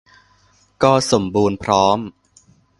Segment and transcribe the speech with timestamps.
[0.83, 1.97] ก็สมบูรณ์พร้อม